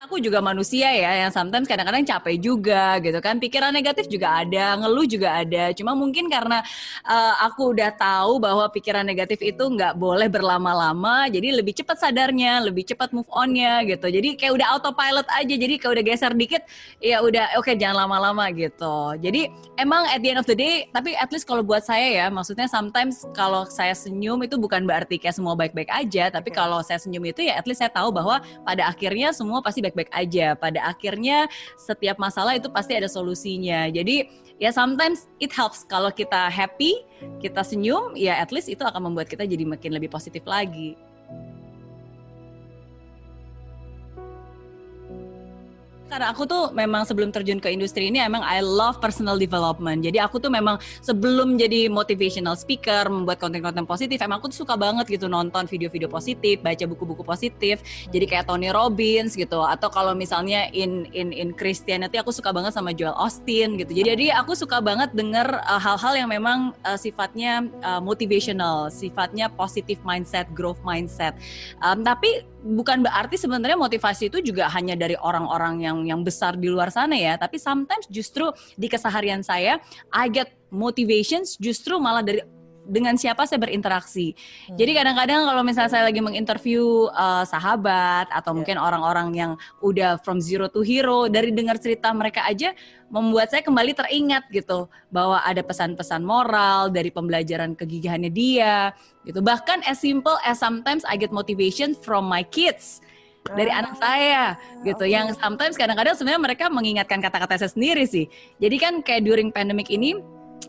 aku 0.00 0.16
juga 0.16 0.40
manusia 0.40 0.88
ya 0.88 1.28
yang 1.28 1.30
sometimes 1.30 1.68
kadang-kadang 1.68 2.08
capek 2.08 2.40
juga 2.40 2.96
gitu 3.04 3.20
kan. 3.20 3.36
Pikiran 3.36 3.68
negatif 3.68 4.08
juga 4.08 4.40
ada 4.40 4.80
ngeluh 4.80 5.04
juga 5.04 5.44
ada. 5.44 5.76
Cuma 5.76 5.92
mungkin 5.92 6.32
karena 6.32 6.64
uh, 7.04 7.34
aku 7.44 7.76
udah 7.76 7.92
tahu 7.92 8.40
bahwa 8.40 8.64
pikiran 8.72 9.04
negatif 9.04 9.44
itu 9.44 9.60
nggak 9.60 10.00
boleh 10.00 10.32
berlama-lama 10.32 11.28
jadi 11.28 11.52
lebih 11.52 11.76
cepat 11.76 12.00
sadarnya 12.00 12.64
lebih 12.64 12.88
cepat 12.88 13.12
move 13.12 13.28
onnya 13.28 13.84
gitu. 13.84 14.08
Jadi 14.08 14.40
kayak 14.40 14.56
udah 14.56 14.66
autopilot 14.80 15.28
aja 15.36 15.54
jadi 15.54 15.74
kayak 15.76 15.92
udah 15.92 16.04
geser 16.08 16.32
dikit 16.32 16.64
ya 17.04 17.20
udah 17.20 17.60
oke 17.60 17.68
okay, 17.68 17.76
jangan 17.76 18.08
lama-lama 18.08 18.48
gitu. 18.56 19.20
Jadi 19.20 19.52
emang 19.76 20.08
at 20.08 20.24
the 20.24 20.32
end 20.32 20.40
of 20.40 20.48
the 20.48 20.56
day 20.56 20.88
tapi 20.96 21.12
at 21.12 21.28
least 21.28 21.44
kalau 21.44 21.60
buat 21.60 21.84
saya 21.84 22.24
ya 22.24 22.26
maksudnya 22.32 22.64
sometimes 22.72 23.28
kalau 23.36 23.68
saya 23.68 23.92
senyum 23.92 24.40
itu 24.48 24.56
bukan 24.56 24.88
berarti 24.88 25.20
kayak 25.20 25.36
semua 25.36 25.52
baik-baik 25.52 25.92
aja 25.92 26.32
tapi 26.32 26.48
kalau 26.48 26.80
saya 26.80 26.96
senyum 26.96 27.28
itu 27.28 27.44
ya 27.44 27.60
at 27.60 27.68
least 27.68 27.84
saya 27.84 27.92
tahu 27.92 28.08
bahwa 28.08 28.40
pada 28.64 28.88
akhirnya 28.88 29.36
semua 29.36 29.60
pasti 29.60 29.89
baik-baik 29.90 30.14
aja. 30.14 30.54
Pada 30.54 30.80
akhirnya 30.86 31.50
setiap 31.74 32.16
masalah 32.16 32.54
itu 32.54 32.70
pasti 32.70 32.94
ada 32.94 33.10
solusinya. 33.10 33.90
Jadi 33.90 34.30
ya 34.62 34.70
sometimes 34.70 35.26
it 35.42 35.50
helps 35.50 35.82
kalau 35.84 36.14
kita 36.14 36.48
happy, 36.48 37.02
kita 37.42 37.60
senyum, 37.66 38.14
ya 38.14 38.38
at 38.38 38.54
least 38.54 38.70
itu 38.70 38.80
akan 38.86 39.10
membuat 39.10 39.26
kita 39.26 39.42
jadi 39.44 39.66
makin 39.66 39.92
lebih 39.98 40.08
positif 40.08 40.46
lagi. 40.46 40.94
Karena 46.10 46.34
aku 46.34 46.42
tuh 46.42 46.74
memang 46.74 47.06
sebelum 47.06 47.30
terjun 47.30 47.62
ke 47.62 47.70
industri 47.70 48.10
ini 48.10 48.18
emang 48.18 48.42
I 48.42 48.58
love 48.58 48.98
personal 48.98 49.38
development. 49.38 50.02
Jadi 50.02 50.18
aku 50.18 50.42
tuh 50.42 50.50
memang 50.50 50.82
sebelum 50.98 51.54
jadi 51.54 51.86
motivational 51.86 52.58
speaker, 52.58 53.06
membuat 53.06 53.38
konten-konten 53.38 53.86
positif, 53.86 54.18
emang 54.18 54.42
aku 54.42 54.50
tuh 54.50 54.66
suka 54.66 54.74
banget 54.74 55.06
gitu 55.06 55.30
nonton 55.30 55.70
video-video 55.70 56.10
positif, 56.10 56.58
baca 56.58 56.82
buku-buku 56.90 57.22
positif. 57.22 57.78
Jadi 58.10 58.26
kayak 58.26 58.50
Tony 58.50 58.74
Robbins 58.74 59.38
gitu 59.38 59.62
atau 59.62 59.86
kalau 59.86 60.18
misalnya 60.18 60.66
in 60.74 61.06
in 61.14 61.30
in 61.30 61.54
Christianity 61.54 62.18
aku 62.18 62.34
suka 62.34 62.50
banget 62.50 62.74
sama 62.74 62.90
Joel 62.90 63.14
Austin 63.14 63.78
gitu. 63.78 63.94
Jadi 63.94 64.34
aku 64.34 64.58
suka 64.58 64.82
banget 64.82 65.14
denger 65.14 65.46
uh, 65.62 65.78
hal-hal 65.78 66.26
yang 66.26 66.28
memang 66.34 66.74
uh, 66.82 66.98
sifatnya 66.98 67.62
uh, 67.86 68.02
motivational, 68.02 68.90
sifatnya 68.90 69.46
positive 69.46 70.02
mindset, 70.02 70.50
growth 70.50 70.82
mindset. 70.82 71.38
Um, 71.78 72.02
tapi 72.02 72.42
bukan 72.60 73.00
berarti 73.00 73.40
sebenarnya 73.40 73.78
motivasi 73.78 74.28
itu 74.28 74.38
juga 74.44 74.68
hanya 74.68 74.92
dari 74.92 75.16
orang-orang 75.16 75.80
yang 75.80 75.99
yang 76.04 76.24
besar 76.24 76.56
di 76.56 76.68
luar 76.68 76.92
sana 76.92 77.16
ya, 77.16 77.36
tapi 77.36 77.56
sometimes 77.60 78.06
justru 78.08 78.48
di 78.76 78.86
keseharian 78.86 79.44
saya 79.44 79.78
I 80.12 80.28
get 80.30 80.52
motivations 80.70 81.58
justru 81.58 81.98
malah 81.98 82.22
dari 82.22 82.40
dengan 82.90 83.14
siapa 83.14 83.46
saya 83.46 83.62
berinteraksi. 83.62 84.34
Hmm. 84.34 84.74
Jadi 84.74 84.92
kadang-kadang 84.98 85.46
kalau 85.46 85.62
misalnya 85.62 85.92
saya 85.94 86.04
lagi 86.10 86.18
menginterview 86.18 87.12
uh, 87.14 87.46
sahabat 87.46 88.26
atau 88.34 88.50
yeah. 88.50 88.56
mungkin 88.56 88.76
orang-orang 88.82 89.28
yang 89.36 89.52
udah 89.84 90.18
from 90.26 90.42
zero 90.42 90.66
to 90.66 90.82
hero 90.82 91.30
dari 91.30 91.54
dengar 91.54 91.78
cerita 91.78 92.10
mereka 92.10 92.42
aja 92.48 92.74
membuat 93.06 93.54
saya 93.54 93.62
kembali 93.62 93.94
teringat 93.94 94.50
gitu 94.50 94.90
bahwa 95.10 95.38
ada 95.46 95.62
pesan-pesan 95.62 96.26
moral 96.26 96.90
dari 96.90 97.14
pembelajaran 97.14 97.78
kegigihannya 97.78 98.30
dia 98.32 98.90
gitu. 99.22 99.38
Bahkan 99.38 99.86
as 99.86 100.02
simple 100.02 100.34
as 100.42 100.58
sometimes 100.58 101.06
I 101.06 101.14
get 101.14 101.30
motivation 101.30 101.94
from 101.94 102.26
my 102.26 102.42
kids 102.42 102.98
dari 103.56 103.70
anak 103.70 103.94
ah, 103.96 104.00
saya 104.00 104.44
gitu 104.82 105.04
okay. 105.06 105.14
yang 105.14 105.32
sometimes 105.34 105.74
kadang-kadang 105.74 106.14
sebenarnya 106.14 106.42
mereka 106.42 106.64
mengingatkan 106.70 107.18
kata-kata 107.18 107.60
saya 107.60 107.70
sendiri 107.70 108.04
sih 108.06 108.26
jadi 108.62 108.76
kan 108.78 108.94
kayak 109.02 109.26
during 109.26 109.48
pandemic 109.50 109.90
ini 109.90 110.18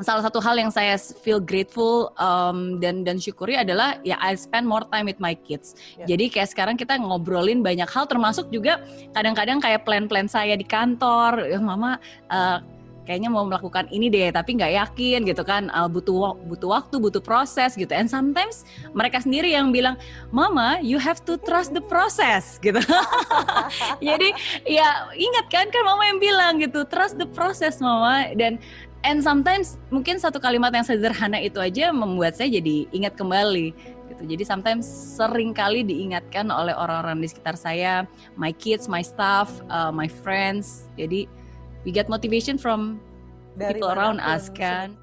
salah 0.00 0.24
satu 0.24 0.40
hal 0.40 0.56
yang 0.58 0.72
saya 0.72 0.96
feel 0.98 1.38
grateful 1.38 2.10
um, 2.16 2.80
dan 2.80 3.04
dan 3.04 3.20
syukuri 3.20 3.60
adalah 3.60 4.00
ya 4.02 4.16
I 4.18 4.34
spend 4.34 4.64
more 4.64 4.82
time 4.88 5.06
with 5.06 5.20
my 5.20 5.36
kids. 5.36 5.76
Yeah. 5.98 6.14
Jadi 6.14 6.32
kayak 6.32 6.48
sekarang 6.50 6.76
kita 6.80 6.96
ngobrolin 6.98 7.60
banyak 7.60 7.86
hal 7.86 8.08
termasuk 8.08 8.48
juga 8.48 8.80
kadang-kadang 9.12 9.60
kayak 9.60 9.84
plan-plan 9.84 10.26
saya 10.26 10.56
di 10.56 10.64
kantor, 10.64 11.46
ya 11.50 11.60
mama 11.60 12.00
uh, 12.32 12.58
kayaknya 13.02 13.30
mau 13.30 13.42
melakukan 13.42 13.90
ini 13.90 14.06
deh 14.08 14.30
tapi 14.30 14.54
nggak 14.54 14.72
yakin 14.72 15.18
gitu 15.26 15.42
kan 15.42 15.66
uh, 15.74 15.90
butuh 15.90 16.38
butuh 16.46 16.68
waktu 16.70 16.96
butuh 17.02 17.22
proses 17.22 17.74
gitu 17.74 17.90
and 17.90 18.06
sometimes 18.06 18.62
mereka 18.94 19.18
sendiri 19.18 19.50
yang 19.50 19.74
bilang 19.74 19.98
mama 20.30 20.78
you 20.80 20.96
have 20.98 21.18
to 21.22 21.34
trust 21.42 21.74
the 21.74 21.82
process 21.82 22.62
gitu 22.62 22.78
jadi 24.06 24.28
ya 24.66 25.10
ingat 25.14 25.46
kan 25.50 25.66
kan 25.70 25.82
mama 25.82 26.02
yang 26.06 26.18
bilang 26.22 26.52
gitu 26.62 26.86
trust 26.86 27.18
the 27.18 27.28
process 27.34 27.82
mama 27.82 28.30
dan 28.38 28.62
and 29.02 29.18
sometimes 29.22 29.78
mungkin 29.90 30.18
satu 30.18 30.38
kalimat 30.38 30.70
yang 30.70 30.86
sederhana 30.86 31.42
itu 31.42 31.58
aja 31.58 31.90
membuat 31.90 32.38
saya 32.38 32.62
jadi 32.62 32.86
ingat 32.94 33.18
kembali 33.18 33.74
gitu. 34.12 34.22
Jadi 34.36 34.44
sometimes 34.46 34.86
sering 34.86 35.50
kali 35.50 35.82
diingatkan 35.82 36.46
oleh 36.52 36.76
orang-orang 36.76 37.18
di 37.18 37.28
sekitar 37.32 37.58
saya, 37.58 38.06
my 38.38 38.54
kids, 38.54 38.86
my 38.86 39.02
staff, 39.02 39.50
uh, 39.72 39.90
my 39.90 40.06
friends. 40.06 40.86
Jadi 40.94 41.26
we 41.84 41.90
get 41.90 42.06
motivation 42.06 42.58
from 42.58 43.02
Dari 43.58 43.76
people 43.76 43.90
around 43.90 44.22
us 44.22 44.48
kan. 44.48 44.96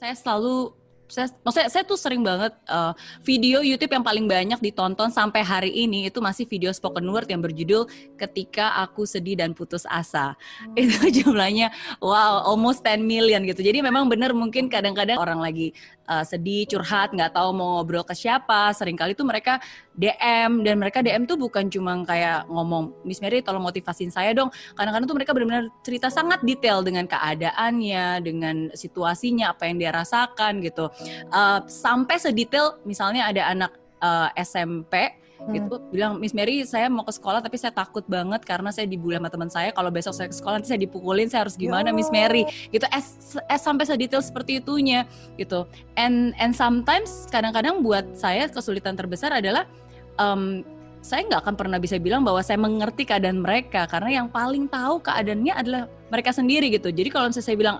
Saya 0.00 0.16
selalu 0.16 0.80
saya 1.10 1.26
maksudnya 1.42 1.68
saya 1.68 1.82
tuh 1.82 1.98
sering 1.98 2.22
banget 2.22 2.54
uh, 2.70 2.94
video 3.26 3.60
YouTube 3.66 3.90
yang 3.90 4.06
paling 4.06 4.30
banyak 4.30 4.62
ditonton 4.62 5.10
sampai 5.10 5.42
hari 5.42 5.74
ini 5.74 6.06
itu 6.06 6.22
masih 6.22 6.46
video 6.46 6.70
spoken 6.70 7.02
word 7.10 7.26
yang 7.26 7.42
berjudul 7.42 7.90
ketika 8.14 8.78
aku 8.78 9.02
sedih 9.02 9.34
dan 9.34 9.50
putus 9.50 9.82
asa. 9.90 10.38
Hmm. 10.62 10.78
Itu 10.78 11.10
jumlahnya 11.20 11.74
wow 11.98 12.46
almost 12.46 12.86
10 12.86 13.02
million 13.02 13.42
gitu. 13.42 13.60
Jadi 13.60 13.82
memang 13.82 14.06
benar 14.06 14.30
mungkin 14.30 14.70
kadang-kadang 14.70 15.18
orang 15.18 15.42
lagi 15.42 15.74
uh, 16.10 16.26
sedih, 16.26 16.66
curhat, 16.66 17.14
nggak 17.14 17.38
tahu 17.38 17.54
mau 17.54 17.78
ngobrol 17.78 18.02
ke 18.02 18.18
siapa. 18.18 18.74
Seringkali 18.74 19.14
tuh 19.14 19.22
mereka 19.22 19.62
DM 19.94 20.66
dan 20.66 20.74
mereka 20.82 20.98
DM 21.06 21.30
tuh 21.30 21.38
bukan 21.38 21.70
cuma 21.70 21.94
kayak 22.02 22.50
ngomong 22.50 23.06
Miss 23.06 23.22
Mary 23.22 23.38
tolong 23.46 23.62
motivasin 23.62 24.10
saya 24.10 24.34
dong. 24.34 24.50
Kadang-kadang 24.74 25.06
tuh 25.06 25.16
mereka 25.16 25.30
benar-benar 25.30 25.70
cerita 25.86 26.10
sangat 26.10 26.42
detail 26.42 26.82
dengan 26.82 27.06
keadaannya, 27.06 28.26
dengan 28.26 28.56
situasinya, 28.74 29.54
apa 29.54 29.70
yang 29.70 29.78
dia 29.78 29.94
rasakan 29.94 30.58
gitu. 30.66 30.90
Uh, 31.30 31.62
sampai 31.70 32.18
sedetail 32.18 32.82
misalnya 32.82 33.30
ada 33.30 33.46
anak 33.46 33.72
uh, 34.02 34.28
eh, 34.34 34.42
SMP 34.42 34.94
hmm. 35.46 35.54
gitu 35.56 35.74
bilang 35.92 36.20
Miss 36.20 36.36
Mary 36.36 36.64
saya 36.66 36.90
mau 36.92 37.04
ke 37.06 37.12
sekolah 37.14 37.40
tapi 37.40 37.56
saya 37.56 37.72
takut 37.72 38.04
banget 38.04 38.44
karena 38.44 38.68
saya 38.74 38.84
dibully 38.88 39.16
sama 39.16 39.30
teman 39.32 39.50
saya 39.50 39.70
kalau 39.72 39.88
besok 39.88 40.12
saya 40.12 40.28
ke 40.28 40.36
sekolah 40.36 40.60
nanti 40.60 40.68
saya 40.72 40.80
dipukulin 40.80 41.28
saya 41.30 41.48
harus 41.48 41.56
gimana 41.56 41.92
Yo. 41.92 41.96
Miss 41.96 42.10
Mary 42.12 42.44
gitu 42.70 42.84
es, 42.90 43.36
es 43.36 43.60
sampai 43.62 43.84
sedetail 43.88 44.20
seperti 44.20 44.60
itunya 44.60 45.08
gitu 45.40 45.64
and 45.96 46.36
and 46.36 46.52
sometimes 46.52 47.28
kadang-kadang 47.28 47.80
buat 47.80 48.04
saya 48.16 48.48
kesulitan 48.50 48.96
terbesar 48.96 49.32
adalah 49.32 49.64
um, 50.20 50.60
saya 51.00 51.24
nggak 51.24 51.40
akan 51.48 51.54
pernah 51.56 51.78
bisa 51.80 51.96
bilang 51.96 52.20
bahwa 52.20 52.44
saya 52.44 52.60
mengerti 52.60 53.08
keadaan 53.08 53.40
mereka 53.40 53.88
karena 53.88 54.20
yang 54.20 54.28
paling 54.28 54.68
tahu 54.68 55.00
keadaannya 55.00 55.54
adalah 55.56 55.82
mereka 56.12 56.30
sendiri 56.36 56.68
gitu. 56.68 56.92
Jadi 56.92 57.08
kalau 57.08 57.32
misalnya 57.32 57.48
saya 57.48 57.56
bilang 57.56 57.76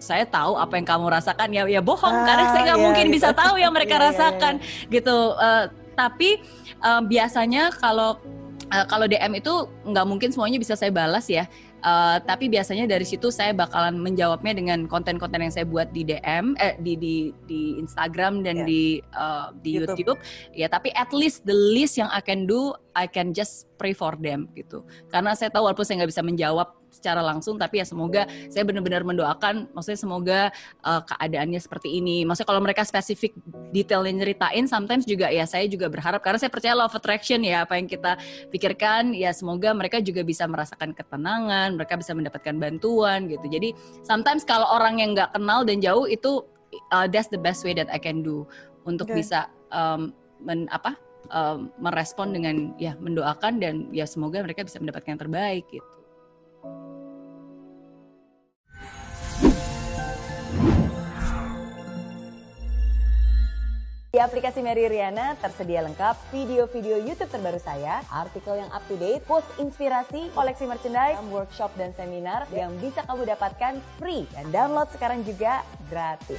saya 0.00 0.24
tahu 0.28 0.56
apa 0.56 0.74
yang 0.76 0.86
kamu 0.88 1.06
rasakan 1.12 1.48
ya 1.54 1.62
ya 1.68 1.80
bohong 1.80 2.12
ah, 2.12 2.24
karena 2.26 2.44
saya 2.50 2.62
nggak 2.72 2.80
iya, 2.80 2.86
mungkin 2.88 3.06
iya. 3.08 3.14
bisa 3.14 3.28
tahu 3.32 3.54
yang 3.56 3.72
mereka 3.72 3.94
iya, 3.94 4.00
iya 4.00 4.06
rasakan 4.10 4.54
iya, 4.60 4.90
gitu. 4.90 5.16
Uh, 5.36 5.64
tapi 5.94 6.42
uh, 6.82 7.00
biasanya 7.00 7.70
kalau 7.78 8.18
uh, 8.70 8.86
kalau 8.88 9.06
DM 9.06 9.38
itu 9.38 9.66
nggak 9.86 10.06
mungkin 10.06 10.30
semuanya 10.30 10.58
bisa 10.60 10.74
saya 10.78 10.90
balas 10.94 11.26
ya. 11.30 11.46
Uh, 11.84 12.16
tapi 12.24 12.48
biasanya 12.48 12.88
dari 12.88 13.04
situ 13.04 13.28
saya 13.28 13.52
bakalan 13.52 14.00
menjawabnya 14.00 14.56
dengan 14.56 14.88
konten-konten 14.88 15.44
yang 15.44 15.52
saya 15.52 15.68
buat 15.68 15.92
di 15.92 16.00
DM, 16.00 16.56
eh, 16.56 16.80
di 16.80 16.96
di 16.96 17.28
di 17.44 17.76
Instagram 17.76 18.40
dan 18.40 18.64
yeah. 18.64 18.68
di 18.68 18.82
uh, 19.12 19.52
di 19.60 19.70
YouTube. 19.76 20.16
YouTube. 20.16 20.20
Ya, 20.56 20.72
tapi 20.72 20.88
at 20.96 21.12
least 21.12 21.44
the 21.44 21.52
least 21.52 22.00
yang 22.00 22.08
I 22.08 22.24
can 22.24 22.48
do, 22.48 22.72
I 22.94 23.10
can 23.10 23.34
just 23.34 23.66
pray 23.76 23.92
for 23.92 24.14
them 24.16 24.48
gitu. 24.54 24.86
Karena 25.10 25.34
saya 25.34 25.50
tahu 25.50 25.66
walaupun 25.66 25.84
saya 25.84 26.02
nggak 26.02 26.10
bisa 26.14 26.24
menjawab 26.24 26.68
secara 26.94 27.18
langsung 27.18 27.58
tapi 27.58 27.82
ya 27.82 27.86
semoga 27.86 28.22
saya 28.46 28.62
benar-benar 28.62 29.02
mendoakan 29.02 29.66
maksudnya 29.74 29.98
semoga 29.98 30.40
uh, 30.86 31.02
keadaannya 31.02 31.58
seperti 31.58 31.98
ini 31.98 32.22
maksudnya 32.22 32.54
kalau 32.54 32.62
mereka 32.62 32.86
spesifik 32.86 33.34
detailnya 33.74 34.22
nyeritain 34.22 34.70
sometimes 34.70 35.02
juga 35.02 35.26
ya 35.26 35.42
saya 35.42 35.66
juga 35.66 35.90
berharap 35.90 36.22
karena 36.22 36.38
saya 36.38 36.54
percaya 36.54 36.78
law 36.78 36.86
of 36.86 36.94
attraction 36.94 37.42
ya 37.42 37.66
apa 37.66 37.74
yang 37.74 37.90
kita 37.90 38.14
pikirkan 38.54 39.10
ya 39.10 39.34
semoga 39.34 39.74
mereka 39.74 39.98
juga 39.98 40.22
bisa 40.22 40.46
merasakan 40.46 40.94
ketenangan 40.94 41.74
mereka 41.74 41.98
bisa 41.98 42.14
mendapatkan 42.14 42.54
bantuan 42.54 43.26
gitu 43.26 43.42
jadi 43.50 43.74
sometimes 44.06 44.46
kalau 44.46 44.70
orang 44.70 45.02
yang 45.02 45.18
nggak 45.18 45.34
kenal 45.34 45.66
dan 45.66 45.82
jauh 45.82 46.06
itu 46.06 46.46
uh, 46.94 47.10
that's 47.10 47.26
the 47.28 47.40
best 47.40 47.66
way 47.66 47.74
that 47.74 47.90
I 47.90 47.98
can 47.98 48.22
do 48.22 48.46
untuk 48.86 49.10
okay. 49.10 49.18
bisa 49.18 49.50
um, 49.74 50.14
men, 50.38 50.70
apa 50.70 50.94
um, 51.30 51.70
merespon 51.78 52.34
dengan 52.34 52.74
ya 52.76 52.96
mendoakan 52.98 53.62
dan 53.62 53.74
ya 53.94 54.04
semoga 54.04 54.42
mereka 54.42 54.66
bisa 54.66 54.80
mendapatkan 54.80 55.16
yang 55.16 55.22
terbaik 55.22 55.64
gitu. 55.70 55.94
Di 64.14 64.22
aplikasi 64.22 64.62
Mary 64.62 64.86
Riana 64.86 65.34
tersedia 65.42 65.82
lengkap 65.82 66.14
video-video 66.30 67.02
YouTube 67.02 67.34
terbaru 67.34 67.58
saya, 67.58 67.98
artikel 68.14 68.62
yang 68.62 68.70
up 68.70 68.86
to 68.86 68.94
date, 68.94 69.26
post 69.26 69.50
inspirasi, 69.58 70.30
koleksi 70.38 70.70
merchandise, 70.70 71.18
workshop 71.34 71.74
dan 71.74 71.90
seminar 71.98 72.46
yang 72.54 72.70
bisa 72.78 73.02
kamu 73.10 73.26
dapatkan 73.34 73.82
free 73.98 74.22
dan 74.30 74.54
download 74.54 74.86
sekarang 74.94 75.26
juga 75.26 75.66
gratis. 75.90 76.38